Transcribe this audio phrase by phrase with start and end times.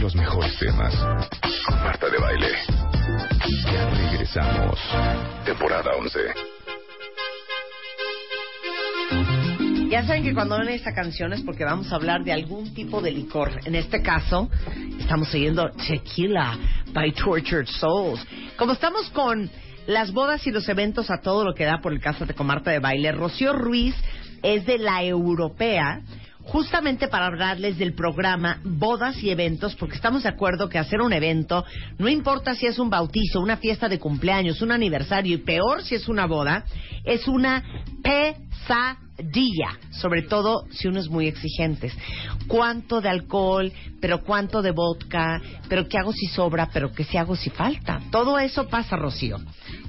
[0.00, 0.94] los mejores temas.
[1.66, 2.48] Con Marta de Baile.
[3.64, 4.78] Ya regresamos.
[5.44, 6.18] Temporada 11.
[9.88, 13.00] Ya saben que cuando ven esta canción es porque vamos a hablar de algún tipo
[13.00, 13.52] de licor.
[13.64, 14.50] En este caso,
[14.98, 16.58] estamos siguiendo Tequila
[16.92, 18.20] by Tortured Souls.
[18.56, 19.48] Como estamos con
[19.86, 22.70] las bodas y los eventos a todo lo que da por el caso de Comarta
[22.70, 23.94] de Baile, Rocío Ruiz
[24.42, 26.02] es de la Europea
[26.46, 31.12] justamente para hablarles del programa Bodas y Eventos, porque estamos de acuerdo que hacer un
[31.12, 31.64] evento,
[31.98, 35.96] no importa si es un bautizo, una fiesta de cumpleaños, un aniversario, y peor si
[35.96, 36.64] es una boda,
[37.04, 37.62] es una
[38.02, 39.05] pesadilla,
[39.90, 41.90] sobre todo si uno es muy exigente.
[42.46, 43.72] ¿Cuánto de alcohol?
[44.00, 45.40] ¿Pero cuánto de vodka?
[45.68, 46.68] ¿Pero qué hago si sobra?
[46.72, 48.00] ¿Pero qué si hago si falta?
[48.10, 49.38] Todo eso pasa, Rocío.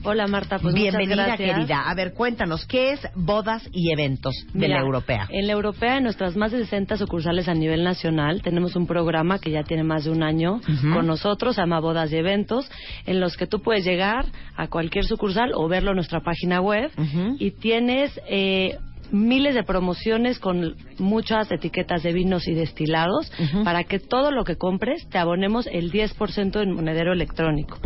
[0.04, 1.55] Hola Marta, pues Bienvenida, muchas gracias.
[1.58, 1.90] querida.
[1.90, 5.27] A ver, cuéntanos, ¿qué es bodas y eventos de Mira, la europea?
[5.30, 9.40] En la europea, en nuestras más de 60 sucursales a nivel nacional, tenemos un programa
[9.40, 10.62] que ya tiene más de un año
[10.94, 12.70] con nosotros, se llama Bodas y Eventos,
[13.05, 16.90] en los que tú puedes llegar a cualquier sucursal o verlo en nuestra página web
[16.98, 17.35] Ujú.
[17.40, 18.77] y tienes eh,
[19.12, 23.32] miles de promociones con muchas etiquetas de vinos y destilados
[23.63, 27.78] para que todo lo que compres te abonemos el 10% en monedero electrónico.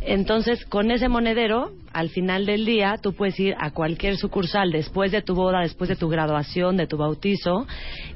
[0.00, 5.12] Entonces, con ese monedero, al final del día, tú puedes ir a cualquier sucursal después
[5.12, 7.66] de tu boda, después de tu graduación, de tu bautizo,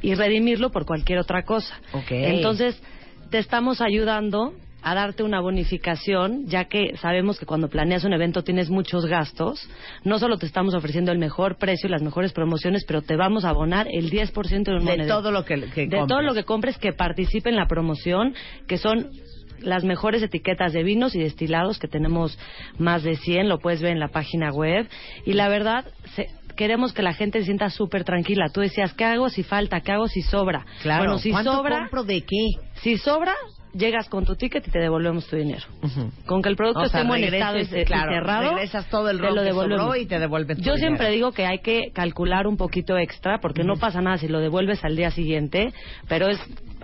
[0.03, 1.81] y redimirlo por cualquier otra cosa.
[2.11, 2.81] Entonces,
[3.31, 4.53] te estamos ayudando
[4.89, 9.69] a darte una bonificación, ya que sabemos que cuando planeas un evento tienes muchos gastos.
[10.05, 13.45] No solo te estamos ofreciendo el mejor precio y las mejores promociones, pero te vamos
[13.45, 16.25] a abonar el 10% de un De monedero todo lo que, que de todo compres.
[16.27, 18.34] lo que compres que participe en la promoción,
[18.69, 19.11] que son
[19.61, 22.39] las mejores etiquetas de vinos y destilados, que tenemos
[22.79, 24.87] más de 100, lo puedes ver en la página web.
[25.25, 28.51] Y la verdad, se- queremos que la gente se sienta súper tranquila.
[28.53, 29.81] Tú decías, ¿qué hago si falta?
[29.81, 30.64] ¿Qué hago si sobra?
[30.83, 31.03] Claro.
[31.05, 32.47] Bueno, si ¿Cuánto sobra, compro de qué?
[32.83, 33.34] si sobra,
[33.77, 35.64] llegas con tu ticket y te devolvemos tu dinero.
[36.27, 38.89] Con que el producto O esté en buen estado y, se- y claro, cerrado, regresas
[38.90, 39.96] todo el te lo devolvemos.
[39.98, 40.96] y te devuelven tu Yo dinero.
[40.96, 44.40] siempre digo que hay que calcular un poquito extra porque no pasa nada si lo
[44.40, 45.73] devuelves al día siguiente,
[46.08, 46.39] pero es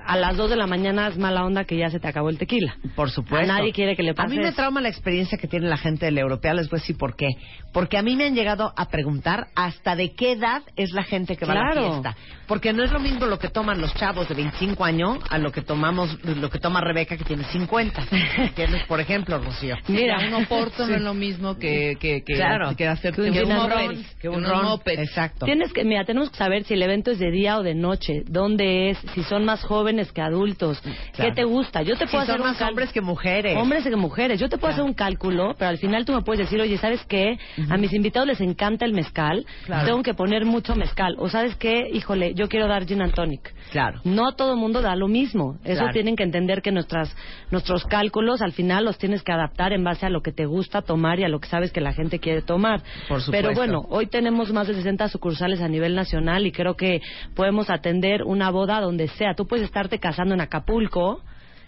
[0.06, 2.38] a las 2 de la mañana es mala onda que ya se te acabó el
[2.38, 2.76] tequila.
[2.94, 3.50] Por supuesto.
[3.52, 5.76] A nadie quiere que le pase A mí me trauma la experiencia que tiene la
[5.76, 6.54] gente de la europea.
[6.54, 7.28] Les voy a decir por qué.
[7.72, 11.36] Porque a mí me han llegado a preguntar hasta de qué edad es la gente
[11.36, 12.16] que va a la fiesta.
[12.46, 15.52] Porque no es lo mismo lo que toman los chavos de 25 años a lo
[15.52, 18.02] que tomamos, lo que toma Rebeca que tiene 50.
[18.38, 18.84] ¿Entiendes?
[18.84, 19.76] Por ejemplo, Rocío.
[19.88, 22.74] Mira, un oporto no es lo mismo que, que, que, Claro.
[22.76, 24.80] que hacer Que un que un ron, Que un ron.
[24.86, 25.46] Exacto.
[25.46, 28.22] Tienes que, mira, tenemos que saber si el evento es de día o de noche,
[28.26, 30.94] dónde es, si son más jóvenes que adultos, Claro.
[31.16, 31.82] qué te gusta.
[31.82, 33.56] Yo te puedo son hacer un más hombres que mujeres.
[33.56, 34.40] Hombres que mujeres.
[34.40, 37.04] Yo te puedo hacer un cálculo, pero al final tú me puedes decir, oye, ¿sabes
[37.06, 37.38] qué?
[37.68, 39.86] A mis invitados les encanta el mezcal, Claro.
[39.86, 41.14] tengo que poner mucho mezcal.
[41.18, 41.88] O ¿sabes qué?
[41.92, 43.54] Híjole, yo quiero dar gin and tonic.
[43.70, 44.00] Claro.
[44.04, 45.58] No todo el mundo da lo mismo.
[45.64, 47.14] Eso tienen que entender que nuestras,
[47.50, 50.82] nuestros cálculos al final los tienes que adaptar en base a lo que te gusta
[50.82, 52.82] tomar y a lo que sabes que la gente quiere tomar.
[53.08, 53.30] Por supuesto.
[53.32, 57.00] Pero bueno, hoy tenemos más de 60 sucursales a nivel nacional y creo que
[57.34, 59.34] podemos atender una boda donde sea.
[59.34, 61.20] Tú puedes estarte casando en Acapulco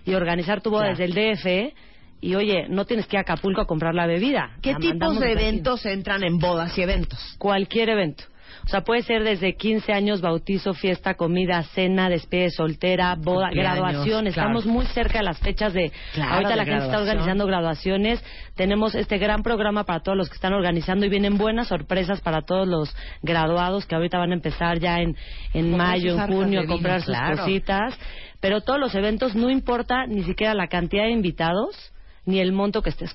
[0.04, 0.97] y organizar tu boda Claro.
[0.98, 1.75] desde el DF
[2.20, 4.50] y oye, no tienes que ir a Acapulco a comprar la bebida.
[4.62, 5.32] ¿Qué La tipos de aquí.
[5.44, 7.19] eventos entran en bodas y eventos?
[7.38, 8.25] Cualquier evento.
[8.64, 13.48] O sea, puede ser desde 15 años, bautizo, fiesta, comida, cena, despedida de soltera, boda,
[13.48, 14.25] Cumpleaños, graduación.
[14.25, 14.28] claro.
[14.28, 15.92] Estamos muy cerca de las fechas de...
[16.14, 18.25] Claro, ahorita de la gente está organizando graduaciones.
[18.54, 22.42] Tenemos este gran programa para todos los que están organizando y vienen buenas sorpresas para
[22.42, 25.16] todos los graduados que ahorita van a empezar ya en,
[25.52, 27.36] en mayo, en junio, a comprar vino, sus claro.
[27.36, 27.98] cositas.
[28.41, 31.92] Pero todos los eventos, no importa ni siquiera la cantidad de invitados
[32.25, 33.14] ni el monto que estés,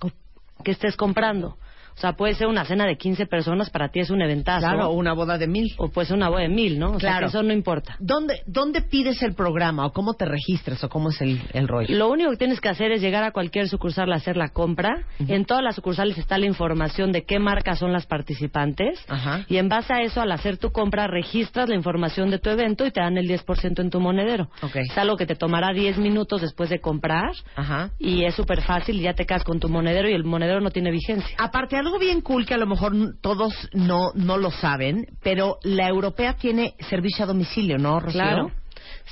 [0.63, 1.57] que estés comprando.
[1.99, 4.65] O sea, puede ser una cena de 15 personas, para ti es un eventazo.
[4.65, 5.67] Claro, una boda de mil.
[5.77, 6.91] O puede ser una boda de mil, ¿no?
[6.91, 7.25] O sea, Claro.
[7.25, 7.97] que eso no importa.
[7.99, 11.93] ¿Dónde, ¿Dónde pides el programa o cómo te registras o cómo es el, el rollo?
[11.93, 15.03] Lo único que tienes que hacer es llegar a cualquier sucursal a hacer la compra.
[15.19, 19.03] En todas las sucursales está la información de qué marcas son las participantes.
[19.09, 19.45] Ajá.
[19.49, 22.85] Y en base a eso, al hacer tu compra, registras la información de tu evento
[22.85, 24.49] y te dan el 10% en tu monedero.
[24.61, 24.77] Ok.
[24.77, 27.31] Es algo que te tomará 10 minutos después de comprar.
[27.55, 27.90] Ajá.
[27.99, 30.69] Y es súper fácil y ya te quedas con tu monedero y el monedero no
[30.72, 31.35] tiene vigencia.
[31.37, 35.88] Aparte, algo bien cool que a lo mejor todos no, no lo saben, pero la
[35.88, 38.22] europea tiene servicio a domicilio, ¿no, Rocío?
[38.22, 38.52] Claro.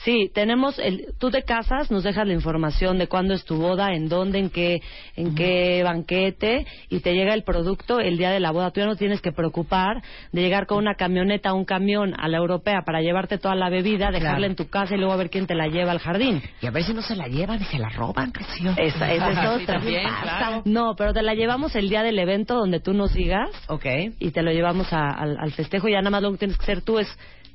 [0.04, 3.94] Sí, tenemos el, tú te casas, nos dejas la información de cuándo es tu boda,
[3.94, 4.82] en dónde, en qué,
[5.16, 8.72] en qué banquete y te llega el producto el día de la boda.
[8.72, 12.28] Tú ya no tienes que preocupar de llegar con una camioneta o un camión a
[12.28, 14.46] la europea para llevarte toda la bebida, dejarla Claro.
[14.46, 16.42] en tu casa y luego a ver quién te la lleva al jardín.
[16.62, 18.72] Y a ver si no se la llevan y se la roban, Rocío.
[18.78, 19.76] Esa, esa es Sí, otra.
[19.78, 20.62] también, claro.
[20.66, 23.86] No, pero te la llevamos el día del evento donde tú nos digas Ok.
[24.20, 26.58] y te lo llevamos a- al, al festejo y ya nada más lo que tienes
[26.58, 27.08] que hacer tú es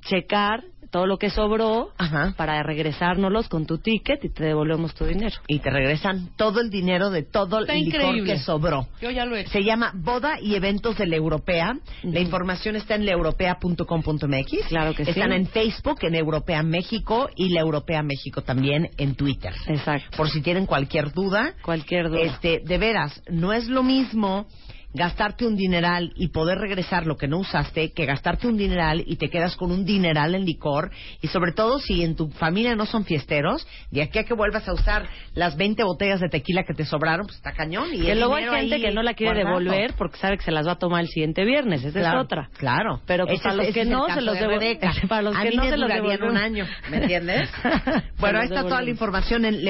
[0.02, 2.34] checar todo lo que sobró Ajá.
[2.36, 5.34] para regresárnoslos con tu ticket y te devolvemos tu dinero.
[5.48, 8.34] Y te regresan todo el dinero de todo Está el licor increíble.
[8.34, 8.86] que sobró.
[9.00, 9.50] Yo ya lo he hecho.
[9.50, 11.72] Se llama Boda y Eventos de la Europea.
[12.02, 14.68] La información está en laeuropea.com.mx.
[14.68, 15.10] Claro que sí.
[15.10, 19.54] Están en Facebook, en Europea México y la Europea México también en Twitter.
[19.66, 20.16] Exacto.
[20.16, 21.54] Por si tienen cualquier duda.
[21.62, 22.20] Cualquier duda.
[22.20, 24.46] Este, de veras, no es lo mismo
[24.94, 29.16] gastarte un dineral y poder regresar lo que no usaste que gastarte un dineral y
[29.16, 30.90] te quedas con un dineral en licor
[31.20, 34.68] y sobre todo si en tu familia no son fiesteros de aquí a que vuelvas
[34.68, 38.14] a usar las 20 botellas de tequila que te sobraron pues está cañón y que
[38.14, 40.78] luego hay gente que no la quiere devolver porque sabe que se las va a
[40.78, 41.84] tomar el siguiente viernes.
[41.84, 42.50] Esa Claro, es otra.
[42.58, 43.00] Claro.
[43.06, 44.92] Pero pues Ese a es- los que no se los de devuelve- Rebeca.
[45.08, 46.30] para los a que mí no me se los durarían devolvemos.
[46.30, 47.50] un año, ¿me entiendes?
[48.18, 48.88] bueno, ahí los está toda la devolvemos.
[48.88, 49.64] información en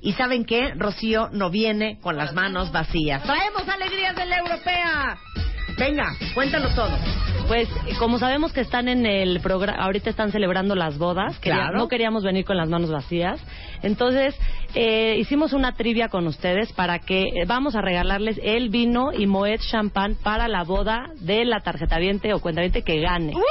[0.00, 0.72] y ¿saben qué?
[0.76, 3.22] Rocío no viene con las manos vacías.
[3.22, 5.18] ¡Traemos alegrías de la europea!
[5.78, 6.90] Venga, cuéntalo todo.
[7.46, 7.68] Pues
[8.00, 11.78] como sabemos que están en el programa, ahorita están celebrando las bodas, quería- Claro.
[11.78, 13.40] no queríamos venir con las manos vacías,
[13.82, 14.34] entonces
[14.74, 19.26] eh, hicimos una trivia con ustedes para que eh, vamos a regalarles el vino y
[19.26, 23.32] Moet Champán para la boda de la tarjetaviente o cuentaviente que gane.
[23.34, 23.42] ¡Woo!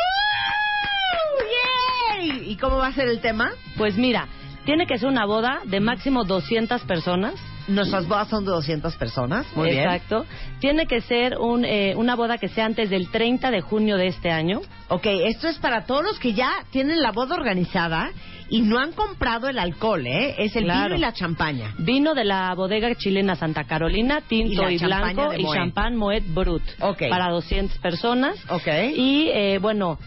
[2.20, 2.52] ¡Yay!
[2.52, 3.52] ¿Y cómo va a ser el tema?
[3.78, 4.28] Pues mira,
[4.68, 7.36] tiene que ser una boda de máximo 200 personas.
[7.70, 9.48] Nuestras bodas son de 200 personas.
[9.56, 9.86] Muy bien.
[9.86, 10.26] Exacto.
[10.60, 14.08] Tiene que ser un, eh, una boda que sea antes del 30 de junio de
[14.08, 14.60] este año.
[14.90, 18.12] Ok, esto es para todos los que ya tienen la boda organizada
[18.50, 20.36] y no han comprado el alcohol, ¿eh?
[20.38, 20.84] Es el Claro.
[20.84, 21.74] vino y la champaña.
[21.78, 26.64] Vino de la bodega chilena Santa Carolina, tinto Y y, blanco y champán Moet Brut.
[26.82, 27.04] Ok.
[27.10, 28.36] Para 200 personas.
[28.50, 28.68] Ok.
[28.98, 29.98] Y eh, bueno,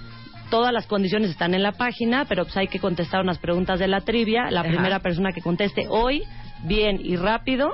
[0.50, 3.88] todas las condiciones están en la página, pero pues hay que contestar unas preguntas de
[3.88, 4.50] la trivia.
[4.50, 4.68] La Ajá.
[4.68, 6.24] primera persona que conteste hoy,
[6.64, 7.70] bien y rápido,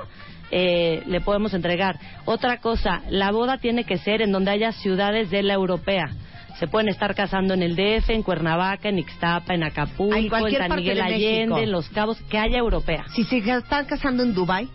[0.51, 1.99] eh, le podemos entregar.
[2.25, 6.09] Otra cosa, la boda tiene que ser en donde haya ciudades de la europea.
[6.59, 10.57] Se pueden estar casando en el DF, en Cuernavaca, en Ixtapa, en Acapulco, En en,
[10.57, 13.05] San Miguel de Allende, en Los Cabos, que haya europea.
[13.13, 14.67] Si se están casando en Dubai,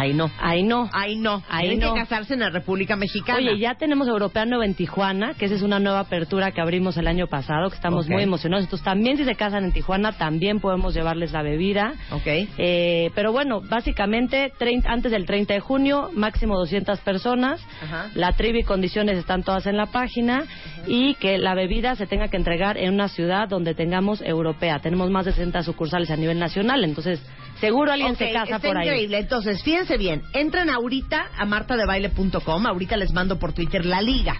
[0.00, 0.30] ahí no.
[0.38, 0.88] Ahí no.
[0.92, 1.42] Ahí no.
[1.48, 1.94] Ahí Tienen no.
[1.94, 3.38] que casarse en la República Mexicana.
[3.38, 7.06] Oye, ya tenemos Europeano en Tijuana, que esa es una nueva apertura que abrimos el
[7.06, 8.64] año pasado, que estamos muy emocionados.
[8.64, 11.94] Entonces, también si se casan en Tijuana, también podemos llevarles la bebida.
[12.10, 12.26] Ok.
[12.26, 17.60] Eh, pero bueno, básicamente, 30 antes del 30 de junio, máximo 200 personas.
[17.82, 18.10] Ajá.
[18.14, 20.44] La tribu y condiciones están todas en la página.
[20.86, 24.78] Y que la bebida se tenga que entregar en una ciudad donde tengamos europea.
[24.80, 27.20] Tenemos más de 60 sucursales a nivel nacional, entonces
[27.60, 28.86] seguro alguien se casa está por ahí.
[28.86, 29.18] increíble.
[29.18, 30.22] Entonces, fíjense bien.
[30.32, 32.66] Entren ahorita a martadebaile.com.
[32.66, 34.36] Ahorita les mando por Twitter la liga.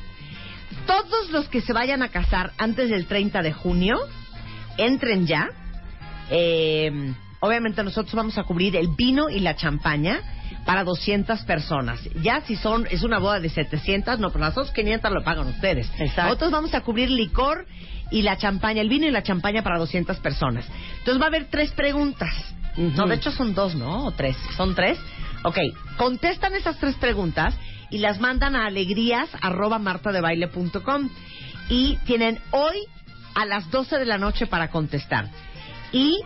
[0.87, 3.99] Todos los que se vayan a casar antes del 30 de junio,
[4.76, 5.49] entren ya.
[6.31, 10.22] Eh, obviamente nosotros vamos a cubrir el vino y la champaña
[10.64, 12.00] para 200 personas.
[12.22, 15.49] Ya si son es una boda de 700, no, pero las otras 500 lo pagan
[15.49, 15.90] ustedes.
[15.99, 16.22] Exacto.
[16.22, 17.67] Nosotros vamos a cubrir licor
[18.11, 20.67] y la champaña, el vino y la champaña para 200 personas.
[20.99, 22.32] Entonces va a haber tres preguntas.
[22.76, 24.06] No, de hecho son dos, ¿no?
[24.06, 24.37] O tres.
[24.56, 24.99] ¿Son tres?
[25.43, 25.58] Ok,
[25.96, 27.55] contestan esas tres preguntas
[27.90, 31.08] y las mandan a alegrías arroba martadebaile.com
[31.69, 32.76] y tienen hoy
[33.34, 35.28] a las 12 de la noche para contestar.
[35.93, 36.20] Y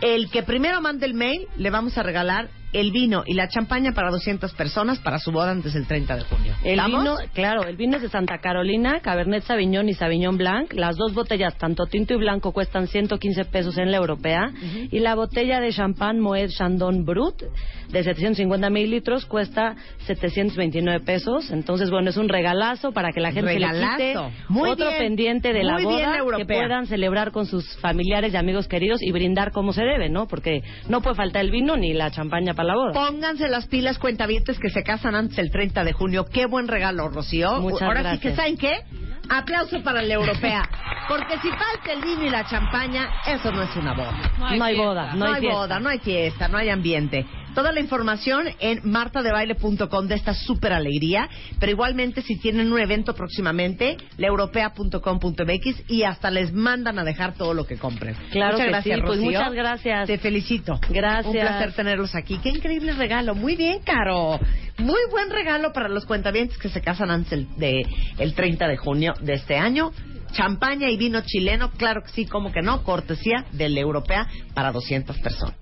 [0.00, 3.92] el que primero mande el mail le vamos a regalar el vino y la champaña
[3.92, 6.54] para 200 personas para su boda antes del 30 de junio.
[6.64, 7.02] El ¿Estamos?
[7.02, 10.72] vino, claro, el vino es de Santa Carolina, Cabernet Sauvignon y Sauvignon Blanc.
[10.74, 14.50] Las dos botellas, tanto tinto y blanco, cuestan 115 pesos en la europea.
[14.90, 17.42] Y la botella de champán Moet Chandon Brut,
[17.88, 21.50] de 750 mililitros, cuesta 729 pesos.
[21.50, 23.96] Entonces, bueno, es un regalazo para que la gente se le Regalazo.
[23.96, 24.16] quite
[24.48, 24.98] Muy otro bien.
[24.98, 29.12] pendiente de la bien, boda que puedan celebrar con sus familiares y amigos queridos y
[29.12, 30.26] brindar como se debe, ¿no?
[30.26, 32.92] Porque no puede faltar el vino ni la champaña para la boda.
[32.92, 36.24] Pónganse las pilas cuentavientes que se casan antes del 30 de junio.
[36.24, 37.60] Qué buen regalo, Rocío.
[37.60, 38.80] Muchas Ahora sí que, ¿saben qué?
[39.28, 40.68] Aplauso para la europea.
[41.08, 44.32] Porque si falta el vino y la champaña, eso no es una boda.
[44.38, 44.82] No hay fiesta.
[44.84, 45.58] boda, No, no hay, hay fiesta.
[45.58, 47.26] boda, no hay fiesta, no hay ambiente.
[47.56, 51.26] Toda la información en martadebaile.com de esta súper alegría.
[51.58, 57.54] Pero igualmente, si tienen un evento próximamente, laeuropea.com.mx y hasta les mandan a dejar todo
[57.54, 58.14] lo que compren.
[58.30, 59.40] Claro muchas que gracias, sí, pues Rocío.
[59.40, 60.06] muchas gracias.
[60.06, 60.78] Te felicito.
[60.90, 61.26] Gracias.
[61.26, 62.38] Un placer tenerlos aquí.
[62.42, 63.34] Qué increíble regalo.
[63.34, 64.38] Muy bien, Caro.
[64.76, 67.86] Muy buen regalo para los cuentavientes que se casan antes del de,
[68.18, 69.92] el 30 de junio de este año.
[70.32, 74.72] Champaña y vino chileno, claro que sí, como que no, cortesía de la europea para
[74.72, 75.54] 200 personas.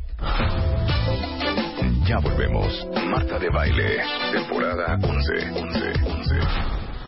[2.06, 2.86] Ya volvemos.
[3.10, 5.50] Marta de Baile, temporada 11.
[5.52, 6.13] 11, 11.